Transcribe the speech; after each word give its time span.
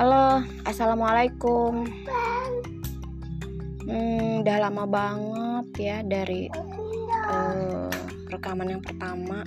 Halo, 0.00 0.40
assalamualaikum. 0.64 1.84
Hmm, 3.84 4.40
udah 4.40 4.56
lama 4.64 4.88
banget 4.88 5.66
ya 5.76 5.96
dari 6.00 6.48
uh, 7.28 7.92
rekaman 8.32 8.72
yang 8.72 8.80
pertama 8.80 9.44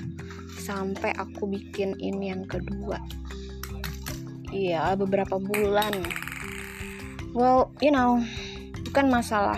sampai 0.62 1.10
aku 1.18 1.50
bikin 1.50 1.98
ini 1.98 2.30
yang 2.30 2.46
kedua. 2.46 3.02
Iya, 4.54 4.94
beberapa 4.94 5.42
bulan. 5.42 6.06
Well, 7.34 7.74
you 7.82 7.90
know, 7.90 8.22
bukan 8.94 9.10
masalah 9.10 9.58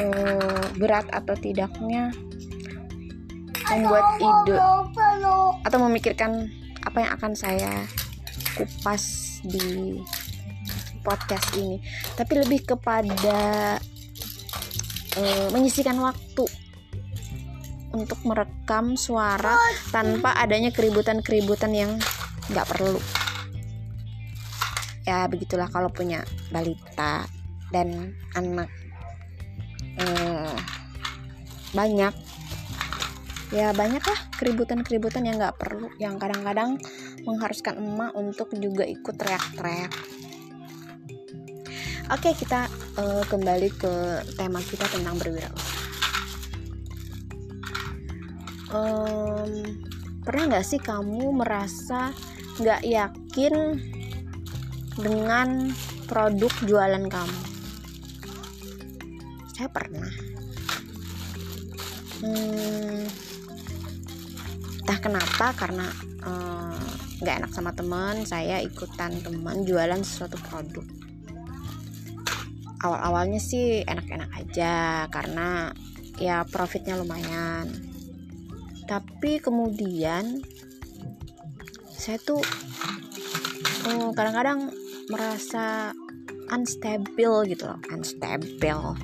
uh, 0.00 0.64
berat 0.80 1.12
atau 1.12 1.36
tidaknya 1.36 2.08
membuat 3.68 4.16
ide 4.16 4.56
atau 5.68 5.78
memikirkan 5.92 6.48
apa 6.88 7.04
yang 7.04 7.12
akan 7.20 7.32
saya 7.36 7.84
kupas 8.56 9.38
di 9.44 9.98
podcast 11.00 11.56
ini. 11.56 11.80
Tapi 12.14 12.32
lebih 12.40 12.64
kepada 12.64 13.40
uh, 15.16 15.48
menyisikan 15.52 15.96
waktu 16.00 16.44
untuk 17.90 18.22
merekam 18.22 18.94
suara 18.94 19.58
tanpa 19.90 20.38
adanya 20.38 20.70
keributan-keributan 20.70 21.72
yang 21.74 21.90
nggak 22.50 22.68
perlu. 22.70 23.00
Ya 25.08 25.26
begitulah 25.26 25.66
kalau 25.66 25.90
punya 25.90 26.22
balita 26.54 27.26
dan 27.74 28.14
anak 28.38 28.70
uh, 29.98 30.54
banyak 31.74 32.14
ya 33.50 33.74
banyak 33.74 34.02
lah 34.02 34.20
keributan-keributan 34.38 35.26
yang 35.26 35.42
nggak 35.42 35.58
perlu 35.58 35.90
yang 35.98 36.22
kadang-kadang 36.22 36.78
mengharuskan 37.26 37.82
emak 37.82 38.14
untuk 38.14 38.54
juga 38.54 38.86
ikut 38.86 39.14
teriak-teriak. 39.18 39.92
Oke 42.10 42.34
kita 42.34 42.66
uh, 42.98 43.22
kembali 43.26 43.70
ke 43.74 44.22
tema 44.34 44.58
kita 44.62 44.86
tentang 44.90 45.14
berwirausaha. 45.18 45.78
Um, 48.70 49.50
pernah 50.22 50.44
nggak 50.54 50.66
sih 50.66 50.78
kamu 50.78 51.34
merasa 51.34 52.14
nggak 52.62 52.82
yakin 52.86 53.54
dengan 54.94 55.74
produk 56.06 56.50
jualan 56.66 57.04
kamu? 57.06 57.40
Saya 59.54 59.68
pernah. 59.70 60.10
Hmm, 62.20 63.06
entah 64.90 65.06
kenapa 65.06 65.54
karena 65.54 65.86
eh, 66.26 66.82
nggak 67.22 67.46
enak 67.46 67.52
sama 67.54 67.70
teman 67.70 68.26
saya 68.26 68.58
ikutan 68.58 69.22
teman 69.22 69.62
jualan 69.62 70.02
sesuatu 70.02 70.34
produk. 70.50 70.82
Awal-awalnya 72.82 73.38
sih 73.38 73.86
enak-enak 73.86 74.34
aja 74.34 75.06
karena 75.14 75.70
ya 76.18 76.42
profitnya 76.42 76.98
lumayan. 76.98 77.70
Tapi 78.90 79.38
kemudian 79.38 80.42
saya 81.94 82.18
tuh 82.18 82.42
kadang 83.86 84.10
kadang-kadang 84.10 84.60
merasa 85.06 85.94
unstable 86.50 87.46
gitu 87.46 87.70
loh 87.70 87.78
unstable 87.94 88.98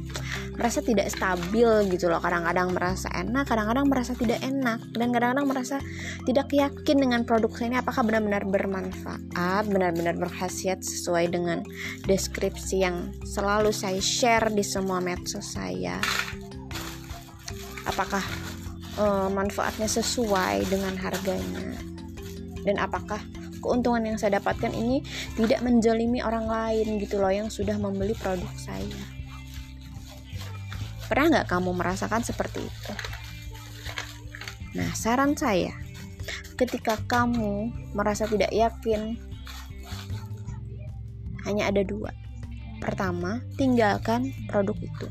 merasa 0.57 0.81
tidak 0.81 1.13
stabil 1.13 1.69
gitu 1.93 2.09
loh. 2.09 2.19
Kadang-kadang 2.19 2.73
merasa 2.73 3.13
enak 3.13 3.45
kadang-kadang 3.47 3.87
merasa 3.87 4.13
tidak 4.17 4.41
enak 4.41 4.81
dan 4.97 5.13
kadang-kadang 5.13 5.47
merasa 5.47 5.77
tidak 6.25 6.49
yakin 6.51 6.97
dengan 6.97 7.21
produk 7.29 7.53
saya 7.53 7.69
ini 7.77 7.79
apakah 7.79 8.03
benar-benar 8.03 8.43
bermanfaat 8.49 9.63
benar-benar 9.69 10.17
berkhasiat 10.17 10.81
sesuai 10.81 11.31
dengan 11.31 11.61
deskripsi 12.09 12.77
yang 12.83 13.13
selalu 13.23 13.71
saya 13.71 14.01
share 14.01 14.49
di 14.51 14.65
semua 14.65 14.99
medsos 14.99 15.55
saya. 15.55 16.01
Apakah 17.87 18.25
uh, 18.99 19.29
manfaatnya 19.31 19.87
sesuai 19.87 20.67
dengan 20.67 20.97
harganya? 20.99 21.79
Dan 22.67 22.83
apakah 22.83 23.23
keuntungan 23.63 24.03
yang 24.03 24.19
saya 24.19 24.43
dapatkan 24.43 24.75
ini 24.75 25.07
tidak 25.39 25.63
menjolimi 25.63 26.19
orang 26.19 26.51
lain 26.51 26.99
gitu 26.99 27.23
loh 27.23 27.31
yang 27.31 27.47
sudah 27.47 27.79
membeli 27.79 28.15
produk 28.19 28.51
saya 28.59 29.16
Pernah 31.07 31.27
nggak 31.39 31.49
kamu 31.51 31.71
merasakan 31.71 32.23
seperti 32.27 32.67
itu? 32.67 32.93
Nah, 34.77 34.91
saran 34.93 35.39
saya, 35.39 35.73
ketika 36.59 36.99
kamu 37.07 37.71
merasa 37.95 38.27
tidak 38.27 38.51
yakin, 38.51 39.17
hanya 41.47 41.71
ada 41.71 41.87
dua. 41.87 42.11
Pertama, 42.83 43.41
tinggalkan 43.55 44.35
produk 44.51 44.77
itu. 44.77 45.07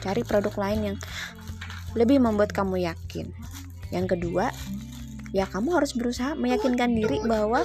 Cari 0.00 0.24
produk 0.24 0.54
lain 0.56 0.80
yang 0.92 0.98
lebih 1.94 2.18
membuat 2.18 2.50
kamu 2.50 2.88
yakin. 2.88 3.30
Yang 3.92 4.18
kedua, 4.18 4.50
ya 5.30 5.46
kamu 5.46 5.78
harus 5.78 5.92
berusaha 5.94 6.34
meyakinkan 6.34 6.90
diri 6.96 7.22
bahwa 7.22 7.62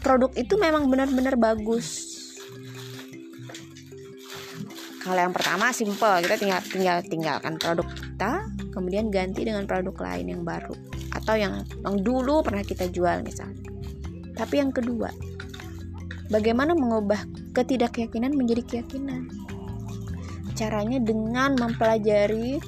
produk 0.00 0.32
itu 0.34 0.56
memang 0.58 0.88
benar-benar 0.90 1.38
bagus 1.38 2.15
kalau 5.06 5.30
yang 5.30 5.34
pertama 5.34 5.70
simple. 5.70 6.18
Kita 6.26 6.34
tinggal 6.34 6.60
tinggal 6.66 6.96
tinggalkan 7.06 7.54
produk 7.62 7.86
kita 7.86 8.42
kemudian 8.74 9.14
ganti 9.14 9.46
dengan 9.46 9.62
produk 9.70 9.94
lain 10.02 10.34
yang 10.34 10.42
baru. 10.42 10.74
Atau 11.14 11.38
yang 11.38 11.62
yang 11.86 11.96
dulu 12.02 12.42
pernah 12.42 12.66
kita 12.66 12.90
jual 12.90 13.22
misalnya 13.22 13.76
tapi 14.36 14.60
yang 14.60 14.70
kedua 14.70 15.08
bagaimana 16.28 16.76
mengubah 16.76 17.24
ketidakyakinan 17.56 18.36
menjadi 18.36 18.62
keyakinan? 18.62 19.32
Caranya 20.56 21.00
dengan 21.00 21.56
mempelajari 21.56 22.60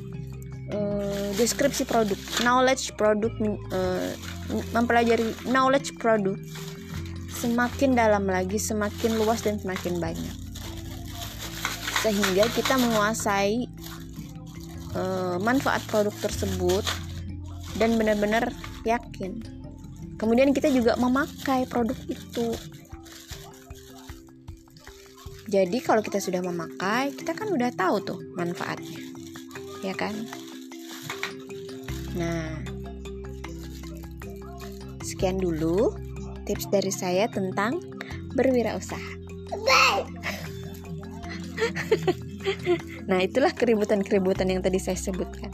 uh, 0.72 1.28
deskripsi 1.36 1.84
produk 1.84 2.16
knowledge 2.40 2.96
produk 2.96 3.32
uh, 3.72 4.12
mempelajari 4.72 5.28
knowledge 5.48 5.92
produk 6.00 6.36
semakin 7.32 7.96
dalam 7.96 8.24
lagi 8.28 8.56
semakin 8.56 9.16
luas 9.20 9.44
dan 9.44 9.60
semakin 9.60 10.00
banyak 10.00 10.47
sehingga 12.02 12.46
kita 12.54 12.78
menguasai 12.78 13.66
uh, 14.94 15.36
manfaat 15.42 15.82
produk 15.90 16.14
tersebut 16.22 16.84
dan 17.78 17.98
benar-benar 17.98 18.50
yakin. 18.86 19.42
Kemudian 20.18 20.50
kita 20.50 20.70
juga 20.70 20.98
memakai 20.98 21.66
produk 21.66 21.98
itu. 22.10 22.54
Jadi 25.48 25.78
kalau 25.80 26.04
kita 26.04 26.20
sudah 26.20 26.44
memakai, 26.44 27.14
kita 27.14 27.32
kan 27.32 27.48
udah 27.48 27.72
tahu 27.72 27.96
tuh 28.04 28.20
manfaatnya. 28.36 29.00
Ya 29.80 29.94
kan? 29.96 30.12
Nah, 32.18 32.50
sekian 35.00 35.40
dulu 35.40 35.94
tips 36.44 36.68
dari 36.68 36.92
saya 36.92 37.30
tentang 37.30 37.80
berwirausaha. 38.36 39.27
nah 43.10 43.18
itulah 43.22 43.52
keributan-keributan 43.54 44.50
yang 44.50 44.60
tadi 44.64 44.80
saya 44.82 44.98
sebutkan. 44.98 45.52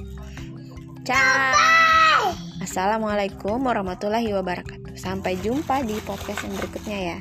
Ciao 1.05 2.33
Assalamualaikum 2.65 3.61
warahmatullahi 3.61 4.33
wabarakatuh. 4.33 4.97
Sampai 4.97 5.37
jumpa 5.45 5.85
di 5.85 6.01
podcast 6.03 6.49
yang 6.49 6.57
berikutnya 6.57 6.99
ya 7.13 7.19